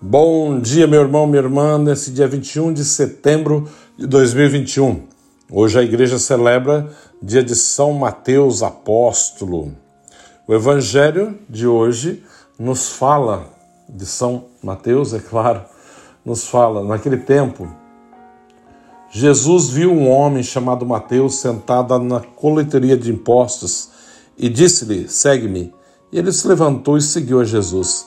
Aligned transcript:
Bom 0.00 0.60
dia, 0.60 0.86
meu 0.86 1.00
irmão, 1.00 1.26
minha 1.26 1.42
irmã, 1.42 1.76
nesse 1.76 2.12
dia 2.12 2.28
21 2.28 2.72
de 2.72 2.84
setembro 2.84 3.68
de 3.96 4.06
2021. 4.06 5.02
Hoje 5.50 5.76
a 5.76 5.82
igreja 5.82 6.20
celebra 6.20 6.88
dia 7.20 7.42
de 7.42 7.56
São 7.56 7.92
Mateus 7.94 8.62
Apóstolo. 8.62 9.72
O 10.46 10.54
evangelho 10.54 11.36
de 11.50 11.66
hoje 11.66 12.22
nos 12.56 12.90
fala 12.90 13.52
de 13.88 14.06
São 14.06 14.44
Mateus, 14.62 15.12
é 15.12 15.18
claro, 15.18 15.62
nos 16.24 16.46
fala, 16.46 16.84
naquele 16.84 17.16
tempo, 17.16 17.68
Jesus 19.10 19.68
viu 19.68 19.90
um 19.90 20.08
homem 20.08 20.44
chamado 20.44 20.86
Mateus 20.86 21.40
sentado 21.40 21.98
na 21.98 22.20
coleteria 22.20 22.96
de 22.96 23.10
impostos 23.10 23.90
e 24.38 24.48
disse-lhe: 24.48 25.08
Segue-me. 25.08 25.74
E 26.12 26.20
ele 26.20 26.30
se 26.30 26.46
levantou 26.46 26.96
e 26.96 27.02
seguiu 27.02 27.40
a 27.40 27.44
Jesus. 27.44 28.06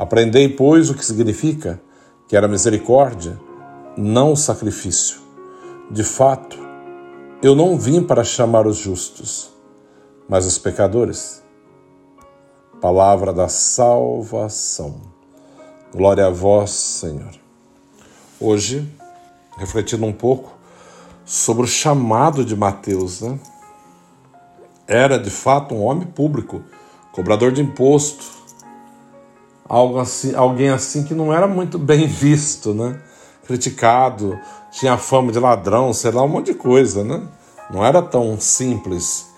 Aprendei, 0.00 0.48
pois, 0.48 0.88
o 0.88 0.94
que 0.94 1.04
significa 1.04 1.78
que 2.26 2.34
era 2.34 2.48
misericórdia, 2.48 3.38
não 3.98 4.34
sacrifício. 4.34 5.20
De 5.90 6.02
fato, 6.02 6.58
eu 7.42 7.54
não 7.54 7.78
vim 7.78 8.02
para 8.02 8.24
chamar 8.24 8.66
os 8.66 8.78
justos, 8.78 9.50
mas 10.26 10.46
os 10.46 10.56
pecadores. 10.56 11.42
Palavra 12.80 13.30
da 13.30 13.46
salvação. 13.46 15.02
Glória 15.92 16.28
a 16.28 16.30
vós, 16.30 16.70
Senhor. 16.70 17.34
Hoje, 18.40 18.90
refletindo 19.58 20.06
um 20.06 20.14
pouco 20.14 20.50
sobre 21.26 21.64
o 21.64 21.68
chamado 21.68 22.42
de 22.42 22.56
Mateus, 22.56 23.20
né? 23.20 23.38
Era 24.88 25.18
de 25.18 25.28
fato 25.28 25.74
um 25.74 25.84
homem 25.84 26.06
público, 26.06 26.62
cobrador 27.12 27.52
de 27.52 27.60
imposto, 27.60 28.39
algo 29.70 30.00
assim, 30.00 30.34
alguém 30.34 30.68
assim 30.68 31.04
que 31.04 31.14
não 31.14 31.32
era 31.32 31.46
muito 31.46 31.78
bem 31.78 32.04
visto, 32.08 32.74
né? 32.74 33.00
Criticado, 33.46 34.36
tinha 34.72 34.98
fama 34.98 35.30
de 35.30 35.38
ladrão, 35.38 35.92
sei 35.92 36.10
lá, 36.10 36.24
um 36.24 36.28
monte 36.28 36.46
de 36.46 36.54
coisa, 36.54 37.04
né? 37.04 37.22
Não 37.72 37.84
era 37.84 38.02
tão 38.02 38.38
simples. 38.40 39.28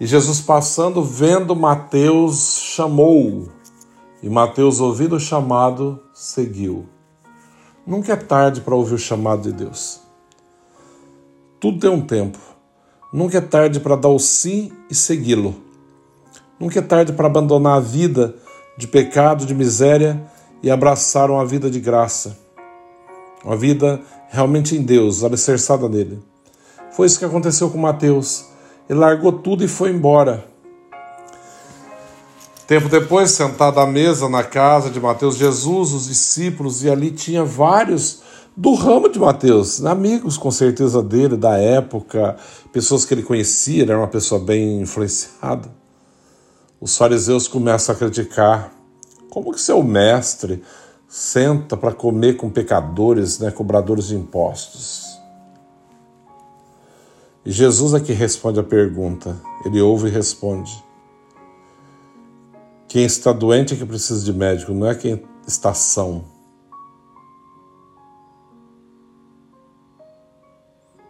E 0.00 0.06
Jesus 0.06 0.40
passando, 0.40 1.02
vendo 1.02 1.54
Mateus, 1.54 2.58
chamou. 2.60 3.48
E 4.20 4.28
Mateus, 4.28 4.80
ouvindo 4.80 5.14
o 5.14 5.20
chamado, 5.20 6.00
seguiu. 6.12 6.86
Nunca 7.86 8.14
é 8.14 8.16
tarde 8.16 8.60
para 8.60 8.74
ouvir 8.74 8.94
o 8.94 8.98
chamado 8.98 9.42
de 9.42 9.52
Deus. 9.52 10.00
Tudo 11.60 11.78
tem 11.78 11.90
um 11.90 12.04
tempo. 12.04 12.38
Nunca 13.12 13.38
é 13.38 13.40
tarde 13.40 13.78
para 13.78 13.94
dar 13.94 14.08
o 14.08 14.18
sim 14.18 14.72
e 14.90 14.94
segui-lo. 14.94 15.54
Nunca 16.58 16.80
é 16.80 16.82
tarde 16.82 17.12
para 17.12 17.26
abandonar 17.26 17.76
a 17.76 17.80
vida 17.80 18.34
de 18.76 18.86
pecado, 18.86 19.46
de 19.46 19.54
miséria 19.54 20.22
e 20.62 20.70
abraçaram 20.70 21.40
a 21.40 21.44
vida 21.44 21.70
de 21.70 21.80
graça. 21.80 22.36
Uma 23.44 23.56
vida 23.56 24.00
realmente 24.28 24.76
em 24.76 24.82
Deus, 24.82 25.24
alicerçada 25.24 25.88
nele. 25.88 26.22
Foi 26.90 27.06
isso 27.06 27.18
que 27.18 27.24
aconteceu 27.24 27.70
com 27.70 27.78
Mateus. 27.78 28.46
Ele 28.88 28.98
largou 28.98 29.32
tudo 29.32 29.64
e 29.64 29.68
foi 29.68 29.90
embora. 29.90 30.44
Tempo 32.66 32.88
depois, 32.88 33.30
sentado 33.30 33.78
à 33.78 33.86
mesa 33.86 34.28
na 34.28 34.42
casa 34.42 34.90
de 34.90 34.98
Mateus, 34.98 35.36
Jesus, 35.36 35.92
os 35.92 36.08
discípulos, 36.08 36.82
e 36.82 36.90
ali 36.90 37.12
tinha 37.12 37.44
vários 37.44 38.22
do 38.56 38.74
ramo 38.74 39.08
de 39.08 39.18
Mateus, 39.18 39.84
amigos 39.84 40.36
com 40.36 40.50
certeza 40.50 41.02
dele, 41.02 41.36
da 41.36 41.58
época, 41.58 42.36
pessoas 42.72 43.04
que 43.04 43.14
ele 43.14 43.22
conhecia, 43.22 43.82
ele 43.82 43.92
era 43.92 44.00
uma 44.00 44.08
pessoa 44.08 44.40
bem 44.40 44.80
influenciada 44.80 45.70
os 46.80 46.96
fariseus 46.96 47.48
começam 47.48 47.94
a 47.94 47.98
criticar. 47.98 48.72
Como 49.30 49.52
que 49.52 49.60
seu 49.60 49.82
mestre 49.82 50.62
senta 51.08 51.76
para 51.76 51.92
comer 51.92 52.36
com 52.36 52.50
pecadores, 52.50 53.38
né, 53.38 53.50
cobradores 53.50 54.08
de 54.08 54.16
impostos? 54.16 55.18
E 57.44 57.50
Jesus 57.50 57.94
é 57.94 58.00
que 58.00 58.12
responde 58.12 58.58
a 58.58 58.64
pergunta. 58.64 59.36
Ele 59.64 59.80
ouve 59.80 60.08
e 60.08 60.10
responde. 60.10 60.84
Quem 62.88 63.04
está 63.04 63.32
doente 63.32 63.74
é 63.74 63.76
que 63.76 63.84
precisa 63.84 64.24
de 64.24 64.32
médico, 64.32 64.72
não 64.72 64.86
é 64.86 64.94
quem 64.94 65.22
está 65.46 65.74
são. 65.74 66.24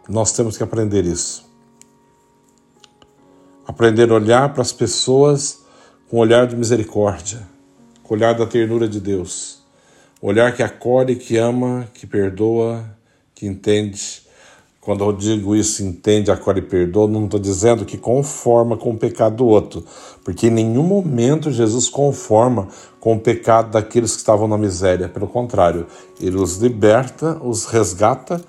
Nós 0.07 0.31
temos 0.31 0.57
que 0.57 0.63
aprender 0.63 1.05
isso 1.05 1.46
aprender 3.77 4.09
a 4.09 4.15
olhar 4.15 4.51
para 4.53 4.63
as 4.63 4.73
pessoas 4.73 5.59
com 6.09 6.17
olhar 6.17 6.47
de 6.47 6.55
misericórdia, 6.55 7.47
com 8.01 8.15
olhar 8.15 8.33
da 8.33 8.47
ternura 8.47 8.87
de 8.87 8.99
Deus, 8.99 9.59
olhar 10.19 10.55
que 10.55 10.63
acolhe, 10.63 11.15
que 11.15 11.37
ama, 11.37 11.87
que 11.93 12.07
perdoa, 12.07 12.83
que 13.35 13.45
entende. 13.45 14.23
Quando 14.81 15.03
eu 15.03 15.13
digo 15.13 15.55
isso, 15.55 15.83
entende, 15.83 16.31
acolhe 16.31 16.57
e 16.57 16.63
perdoa, 16.63 17.07
não 17.07 17.25
estou 17.25 17.39
dizendo 17.39 17.85
que 17.85 17.99
conforma 17.99 18.75
com 18.75 18.89
o 18.89 18.97
pecado 18.97 19.35
do 19.35 19.45
outro, 19.45 19.85
porque 20.25 20.47
em 20.47 20.51
nenhum 20.51 20.81
momento 20.81 21.51
Jesus 21.51 21.87
conforma 21.87 22.69
com 22.99 23.13
o 23.13 23.19
pecado 23.19 23.69
daqueles 23.69 24.13
que 24.13 24.17
estavam 24.17 24.47
na 24.47 24.57
miséria. 24.57 25.07
Pelo 25.07 25.27
contrário, 25.27 25.85
ele 26.19 26.37
os 26.37 26.57
liberta, 26.57 27.39
os 27.43 27.65
resgata 27.65 28.41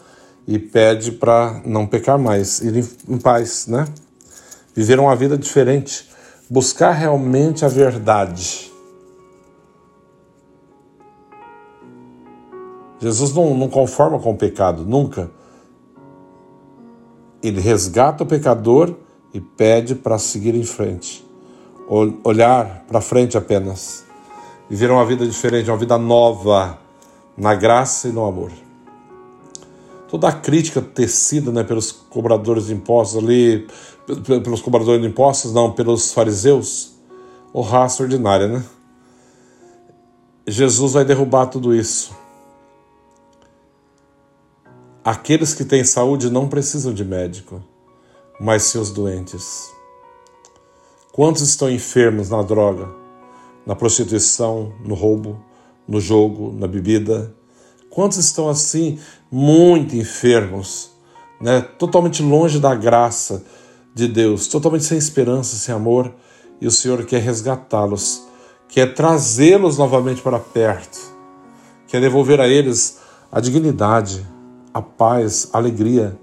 e 0.46 0.58
pede 0.58 1.12
para 1.12 1.60
não 1.66 1.86
pecar 1.86 2.18
mais, 2.18 2.60
ir 2.60 2.82
em 3.06 3.18
paz, 3.18 3.66
né? 3.66 3.84
Viver 4.78 5.00
uma 5.00 5.16
vida 5.16 5.36
diferente, 5.36 6.08
buscar 6.48 6.92
realmente 6.92 7.64
a 7.64 7.68
verdade. 7.68 8.70
Jesus 13.00 13.34
não, 13.34 13.54
não 13.56 13.68
conforma 13.68 14.20
com 14.20 14.30
o 14.30 14.36
pecado, 14.36 14.84
nunca. 14.84 15.32
Ele 17.42 17.60
resgata 17.60 18.22
o 18.22 18.26
pecador 18.26 18.94
e 19.34 19.40
pede 19.40 19.96
para 19.96 20.16
seguir 20.16 20.54
em 20.54 20.62
frente. 20.62 21.26
Olhar 22.22 22.84
para 22.86 23.00
frente 23.00 23.36
apenas. 23.36 24.04
Viver 24.70 24.92
uma 24.92 25.04
vida 25.04 25.26
diferente, 25.26 25.68
uma 25.68 25.76
vida 25.76 25.98
nova, 25.98 26.78
na 27.36 27.52
graça 27.52 28.06
e 28.06 28.12
no 28.12 28.24
amor 28.24 28.52
toda 30.08 30.28
a 30.28 30.32
crítica 30.32 30.80
tecida 30.80 31.52
né, 31.52 31.62
pelos 31.62 31.92
cobradores 31.92 32.66
de 32.66 32.74
impostos 32.74 33.22
ali, 33.22 33.66
pelos 34.24 34.62
cobradores 34.62 35.00
de 35.02 35.06
impostos, 35.06 35.52
não, 35.52 35.72
pelos 35.72 36.12
fariseus, 36.12 36.94
o 37.52 37.60
raça 37.60 38.02
ordinária, 38.02 38.48
né? 38.48 38.64
Jesus 40.46 40.94
vai 40.94 41.04
derrubar 41.04 41.46
tudo 41.46 41.74
isso. 41.74 42.16
Aqueles 45.04 45.54
que 45.54 45.64
têm 45.64 45.84
saúde 45.84 46.30
não 46.30 46.48
precisam 46.48 46.92
de 46.92 47.04
médico, 47.04 47.62
mas 48.40 48.64
seus 48.64 48.90
doentes. 48.90 49.70
Quantos 51.12 51.42
estão 51.42 51.70
enfermos 51.70 52.30
na 52.30 52.42
droga, 52.42 52.88
na 53.66 53.74
prostituição, 53.74 54.72
no 54.84 54.94
roubo, 54.94 55.42
no 55.86 56.00
jogo, 56.00 56.52
na 56.52 56.66
bebida? 56.66 57.34
Quantos 57.98 58.18
estão 58.18 58.48
assim, 58.48 58.96
muito 59.28 59.96
enfermos, 59.96 60.92
né? 61.40 61.60
totalmente 61.60 62.22
longe 62.22 62.60
da 62.60 62.72
graça 62.72 63.42
de 63.92 64.06
Deus, 64.06 64.46
totalmente 64.46 64.84
sem 64.84 64.96
esperança, 64.96 65.56
sem 65.56 65.74
amor, 65.74 66.14
e 66.60 66.66
o 66.68 66.70
Senhor 66.70 67.04
quer 67.04 67.20
resgatá-los, 67.20 68.22
quer 68.68 68.94
trazê-los 68.94 69.76
novamente 69.78 70.22
para 70.22 70.38
perto, 70.38 70.96
quer 71.88 72.00
devolver 72.00 72.40
a 72.40 72.46
eles 72.46 73.00
a 73.32 73.40
dignidade, 73.40 74.24
a 74.72 74.80
paz, 74.80 75.50
a 75.52 75.58
alegria, 75.58 76.16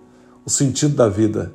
o 0.45 0.49
sentido 0.49 0.95
da 0.95 1.09
vida. 1.09 1.53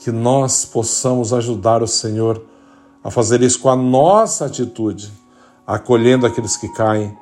Que 0.00 0.10
nós 0.10 0.64
possamos 0.64 1.32
ajudar 1.32 1.80
o 1.80 1.86
Senhor 1.86 2.42
a 3.04 3.10
fazer 3.12 3.40
isso 3.40 3.60
com 3.60 3.70
a 3.70 3.76
nossa 3.76 4.46
atitude, 4.46 5.12
acolhendo 5.64 6.26
aqueles 6.26 6.56
que 6.56 6.68
caem 6.70 7.16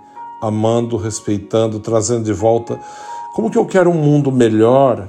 amando, 0.46 0.96
respeitando, 0.96 1.80
trazendo 1.80 2.24
de 2.24 2.32
volta. 2.32 2.78
Como 3.34 3.50
que 3.50 3.58
eu 3.58 3.66
quero 3.66 3.90
um 3.90 3.94
mundo 3.94 4.30
melhor, 4.30 5.08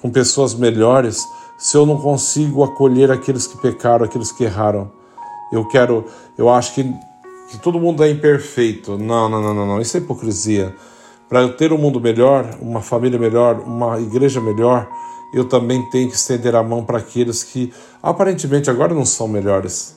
com 0.00 0.10
pessoas 0.10 0.54
melhores, 0.54 1.24
se 1.58 1.76
eu 1.76 1.86
não 1.86 1.98
consigo 1.98 2.62
acolher 2.62 3.10
aqueles 3.10 3.46
que 3.46 3.56
pecaram, 3.58 4.04
aqueles 4.04 4.30
que 4.30 4.44
erraram? 4.44 4.90
Eu 5.52 5.66
quero, 5.66 6.04
eu 6.36 6.48
acho 6.48 6.74
que 6.74 6.82
que 7.48 7.58
todo 7.58 7.78
mundo 7.78 8.02
é 8.02 8.10
imperfeito. 8.10 8.98
Não, 8.98 9.28
não, 9.28 9.40
não, 9.40 9.54
não, 9.54 9.66
não. 9.66 9.80
Isso 9.80 9.96
é 9.96 10.00
hipocrisia. 10.00 10.74
Para 11.28 11.42
eu 11.42 11.56
ter 11.56 11.72
um 11.72 11.78
mundo 11.78 12.00
melhor, 12.00 12.56
uma 12.60 12.80
família 12.80 13.18
melhor, 13.18 13.60
uma 13.60 14.00
igreja 14.00 14.40
melhor, 14.40 14.88
eu 15.32 15.44
também 15.44 15.82
tenho 15.90 16.08
que 16.08 16.16
estender 16.16 16.54
a 16.54 16.62
mão 16.62 16.84
para 16.84 16.98
aqueles 16.98 17.42
que 17.42 17.72
aparentemente 18.02 18.70
agora 18.70 18.94
não 18.94 19.04
são 19.04 19.26
melhores, 19.26 19.96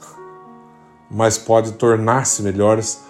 mas 1.11 1.37
podem 1.37 1.73
tornar-se 1.73 2.41
melhores 2.41 3.01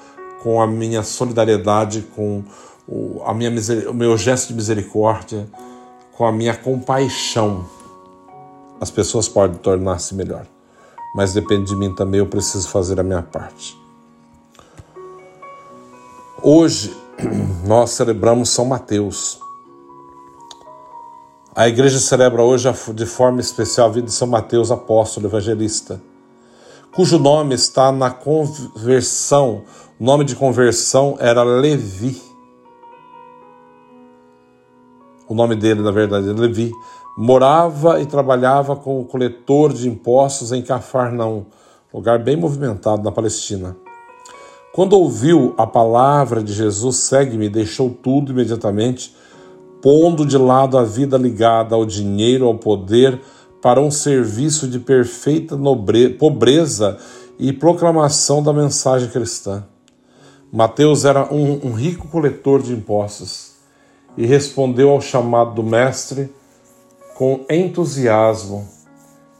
com 0.42 0.62
a 0.62 0.68
minha 0.68 1.04
solidariedade, 1.04 2.06
com 2.16 2.44
o, 2.88 3.22
a 3.26 3.34
minha, 3.34 3.52
o 3.90 3.94
meu 3.94 4.18
gesto 4.18 4.50
de 4.50 4.54
misericórdia, 4.54 5.48
com 6.16 6.26
a 6.26 6.32
minha 6.32 6.56
compaixão. 6.56 7.66
As 8.80 8.92
pessoas 8.92 9.28
podem 9.28 9.58
tornar-se 9.58 10.14
melhor, 10.16 10.46
mas 11.16 11.34
depende 11.34 11.66
de 11.66 11.76
mim 11.76 11.94
também, 11.94 12.20
eu 12.20 12.28
preciso 12.28 12.70
fazer 12.70 13.00
a 13.00 13.04
minha 13.04 13.22
parte. 13.22 13.78
Hoje 16.42 16.96
nós 17.66 17.92
celebramos 17.92 18.50
São 18.50 18.66
Mateus. 18.66 19.40
A 21.56 21.68
igreja 21.68 22.00
celebra 22.00 22.44
hoje 22.44 22.70
de 22.94 23.06
forma 23.08 23.42
especial 23.42 23.88
a 23.88 23.92
vida 23.92 24.06
de 24.06 24.14
São 24.14 24.28
Mateus, 24.28 24.72
apóstolo 24.72 25.26
evangelista, 25.26 26.00
cujo 26.98 27.20
nome 27.20 27.54
está 27.54 27.92
na 27.92 28.10
conversão. 28.10 29.62
O 30.00 30.04
nome 30.04 30.24
de 30.24 30.36
conversão 30.36 31.16
era 31.20 31.44
Levi. 31.44 32.20
O 35.30 35.36
nome 35.36 35.56
dele, 35.56 35.84
na 35.84 35.92
verdade, 35.92 36.28
é 36.28 36.34
Levi. 36.34 36.72
Morava 37.16 38.02
e 38.02 38.06
trabalhava 38.08 38.76
como 38.76 39.06
coletor 39.06 39.74
de 39.74 39.88
impostos 39.88 40.52
em 40.52 40.64
Cafarnaum, 40.64 41.46
lugar 41.94 42.18
bem 42.18 42.36
movimentado 42.36 43.04
na 43.04 43.12
Palestina. 43.12 43.78
Quando 44.74 44.94
ouviu 44.94 45.54
a 45.56 45.68
palavra 45.68 46.42
de 46.42 46.52
Jesus, 46.52 46.96
segue-me, 46.96 47.48
deixou 47.48 47.92
tudo 47.92 48.32
imediatamente, 48.32 49.16
pondo 49.84 50.26
de 50.26 50.38
lado 50.40 50.80
a 50.80 50.84
vida 50.84 51.16
ligada 51.16 51.76
ao 51.76 51.86
dinheiro, 51.86 52.48
ao 52.48 52.56
poder, 52.56 53.22
para 53.68 53.82
um 53.82 53.92
serviço 53.92 54.66
de 54.66 54.80
perfeita 54.80 55.58
nobre... 55.58 56.12
pobreza 56.12 56.98
e 57.38 57.52
proclamação 57.52 58.42
da 58.42 58.54
mensagem 58.54 59.10
cristã. 59.10 59.66
Mateus 60.50 61.04
era 61.04 61.26
um, 61.34 61.68
um 61.68 61.74
rico 61.74 62.08
coletor 62.08 62.64
de 62.64 62.72
impostos 62.72 63.56
e 64.16 64.26
respondeu 64.26 64.92
ao 64.92 65.02
chamado 65.02 65.54
do 65.54 65.64
Mestre 65.64 66.34
com 67.14 67.42
entusiasmo. 67.50 68.66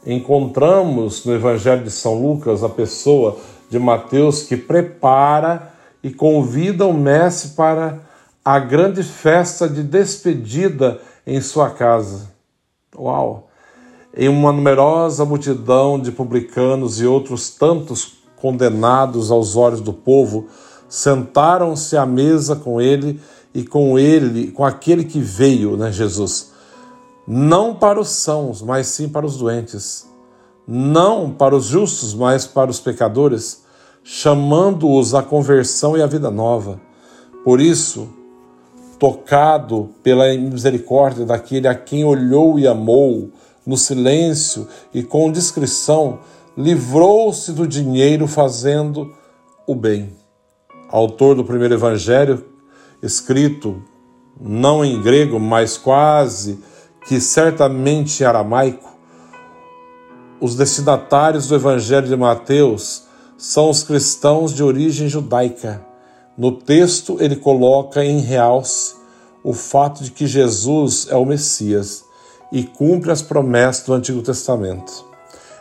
Encontramos 0.04 1.24
no 1.24 1.32
Evangelho 1.32 1.84
de 1.84 1.90
São 1.90 2.20
Lucas 2.20 2.62
a 2.62 2.68
pessoa 2.68 3.38
de 3.70 3.78
Mateus 3.78 4.42
que 4.42 4.58
prepara 4.58 5.72
e 6.02 6.10
convida 6.10 6.84
o 6.84 6.92
mestre 6.92 7.52
para 7.56 8.00
a 8.44 8.58
grande 8.58 9.02
festa 9.02 9.66
de 9.66 9.82
despedida 9.82 11.00
em 11.26 11.40
sua 11.40 11.70
casa. 11.70 12.30
Uau! 12.94 13.47
Em 14.16 14.28
uma 14.28 14.52
numerosa 14.52 15.24
multidão 15.24 15.98
de 15.98 16.10
publicanos 16.10 17.00
e 17.00 17.06
outros 17.06 17.50
tantos 17.50 18.18
condenados 18.36 19.30
aos 19.30 19.56
olhos 19.56 19.80
do 19.80 19.92
povo, 19.92 20.46
sentaram-se 20.88 21.96
à 21.96 22.06
mesa 22.06 22.56
com 22.56 22.80
ele 22.80 23.20
e 23.54 23.64
com 23.64 23.98
ele, 23.98 24.50
com 24.50 24.64
aquele 24.64 25.04
que 25.04 25.20
veio, 25.20 25.76
né, 25.76 25.92
Jesus, 25.92 26.52
não 27.26 27.74
para 27.74 28.00
os 28.00 28.08
sãos, 28.08 28.62
mas 28.62 28.86
sim 28.86 29.08
para 29.08 29.26
os 29.26 29.36
doentes 29.36 30.08
não 30.70 31.30
para 31.30 31.56
os 31.56 31.64
justos, 31.64 32.12
mas 32.12 32.46
para 32.46 32.70
os 32.70 32.78
pecadores, 32.78 33.64
chamando-os 34.04 35.14
à 35.14 35.22
conversão 35.22 35.96
e 35.96 36.02
à 36.02 36.06
vida 36.06 36.30
nova. 36.30 36.78
Por 37.42 37.58
isso, 37.58 38.06
tocado 38.98 39.88
pela 40.02 40.28
misericórdia 40.36 41.24
daquele 41.24 41.66
a 41.66 41.74
quem 41.74 42.04
olhou 42.04 42.58
e 42.58 42.66
amou, 42.66 43.30
no 43.68 43.76
silêncio 43.76 44.66
e 44.94 45.02
com 45.02 45.30
discrição, 45.30 46.20
livrou-se 46.56 47.52
do 47.52 47.68
dinheiro 47.68 48.26
fazendo 48.26 49.14
o 49.66 49.74
bem. 49.74 50.16
Autor 50.88 51.36
do 51.36 51.44
primeiro 51.44 51.74
evangelho, 51.74 52.46
escrito 53.02 53.82
não 54.40 54.82
em 54.82 55.02
grego, 55.02 55.38
mas 55.38 55.76
quase 55.76 56.58
que 57.06 57.20
certamente 57.20 58.22
em 58.22 58.26
aramaico, 58.26 58.88
os 60.40 60.54
destinatários 60.54 61.48
do 61.48 61.54
Evangelho 61.54 62.06
de 62.06 62.16
Mateus 62.16 63.02
são 63.36 63.68
os 63.68 63.82
cristãos 63.82 64.54
de 64.54 64.62
origem 64.62 65.08
judaica. 65.08 65.84
No 66.36 66.52
texto, 66.52 67.18
ele 67.20 67.36
coloca 67.36 68.04
em 68.04 68.20
realce 68.20 68.94
o 69.42 69.52
fato 69.52 70.04
de 70.04 70.12
que 70.12 70.26
Jesus 70.26 71.08
é 71.10 71.16
o 71.16 71.26
Messias 71.26 72.07
e 72.52 72.62
cumpre 72.62 73.10
as 73.10 73.22
promessas 73.22 73.84
do 73.84 73.92
Antigo 73.92 74.22
Testamento. 74.22 75.04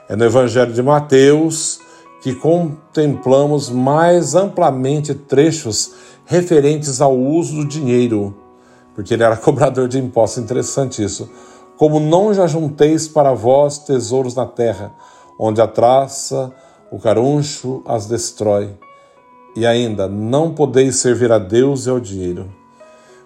É 0.07 0.15
no 0.15 0.25
Evangelho 0.25 0.73
de 0.73 0.81
Mateus 0.81 1.79
que 2.21 2.33
contemplamos 2.33 3.69
mais 3.69 4.35
amplamente 4.35 5.13
trechos 5.13 5.93
referentes 6.25 6.99
ao 7.01 7.17
uso 7.17 7.57
do 7.57 7.65
dinheiro, 7.65 8.35
porque 8.95 9.13
ele 9.13 9.23
era 9.23 9.35
cobrador 9.37 9.87
de 9.87 9.99
impostos. 9.99 10.43
Interessante 10.43 11.03
isso 11.03 11.29
como 11.77 11.99
não 11.99 12.33
já 12.33 12.47
junteis 12.47 13.07
para 13.07 13.33
vós 13.33 13.77
tesouros 13.77 14.33
na 14.33 14.45
terra, 14.45 14.91
onde 15.39 15.61
a 15.61 15.67
traça, 15.67 16.51
o 16.91 16.97
caruncho 16.97 17.83
as 17.85 18.07
destrói. 18.07 18.75
E 19.55 19.65
ainda, 19.65 20.07
não 20.07 20.53
podeis 20.53 20.97
servir 20.97 21.31
a 21.31 21.37
Deus 21.37 21.85
e 21.85 21.89
ao 21.89 21.99
dinheiro. 21.99 22.51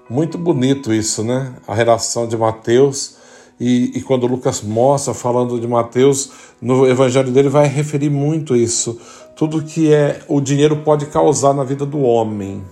Muito 0.10 0.38
bonito 0.38 0.94
isso, 0.94 1.24
né? 1.24 1.56
A 1.66 1.74
relação 1.74 2.28
de 2.28 2.38
Mateus. 2.38 3.16
E, 3.64 3.92
e, 3.96 4.02
quando 4.02 4.26
Lucas 4.26 4.64
mostra, 4.64 5.14
falando 5.14 5.60
de 5.60 5.68
Mateus, 5.68 6.32
no 6.60 6.88
evangelho 6.88 7.32
dele 7.32 7.48
vai 7.48 7.68
referir 7.68 8.10
muito 8.10 8.56
isso. 8.56 9.00
Tudo 9.36 9.62
que 9.62 9.94
é 9.94 10.24
o 10.28 10.42
dinheiro 10.42 10.78
pode 10.78 11.06
causar 11.06 11.54
na 11.54 11.64
vida 11.64 11.86
do 11.86 12.02
homem. 12.02 12.64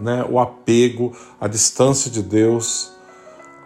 Né? 0.00 0.26
O 0.28 0.40
apego, 0.40 1.12
a 1.40 1.46
distância 1.46 2.10
de 2.10 2.20
Deus 2.20 2.90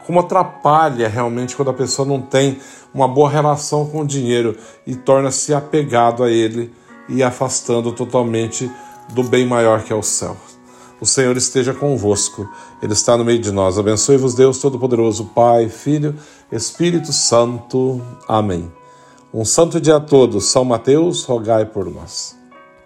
como 0.07 0.21
atrapalha 0.21 1.09
realmente 1.09 1.57
quando 1.57 1.71
a 1.71 1.75
pessoa 1.75 2.07
não 2.07 2.21
tem 2.21 2.59
uma 2.95 3.09
boa 3.09 3.29
relação 3.29 3.87
com 3.87 4.03
o 4.03 4.07
dinheiro 4.07 4.57
e 4.87 4.95
torna-se 4.95 5.53
apegado 5.53 6.23
a 6.23 6.31
ele 6.31 6.73
e 7.09 7.23
afastando 7.23 7.91
totalmente 7.93 8.71
do 9.15 9.25
bem 9.25 9.45
maior 9.45 9.83
que 9.83 9.93
é 9.93 9.97
o 9.97 10.03
céu. 10.03 10.37
O 11.01 11.05
Senhor 11.05 11.37
esteja 11.37 11.75
convosco, 11.75 12.49
Ele 12.83 12.93
está 12.93 13.17
no 13.17 13.25
meio 13.25 13.39
de 13.39 13.53
nós. 13.53 13.79
Abençoe-vos, 13.79 14.35
Deus 14.35 14.59
Todo-Poderoso, 14.59 15.27
Pai, 15.35 15.69
Filho, 15.69 16.15
Espírito 16.51 17.13
Santo. 17.13 18.01
Amém. 18.27 18.73
Um 19.33 19.45
santo 19.45 19.79
dia 19.79 19.97
a 19.97 20.01
todos. 20.01 20.47
São 20.47 20.65
Mateus, 20.65 21.25
rogai 21.25 21.67
por 21.67 21.91
nós. 21.91 22.37